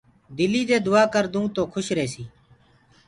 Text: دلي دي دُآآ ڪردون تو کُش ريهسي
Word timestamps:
دلي 0.37 0.61
دي 0.69 0.77
دُآآ 0.85 1.03
ڪردون 1.13 1.45
تو 1.55 1.61
کُش 1.73 1.87
ريهسي 1.97 2.23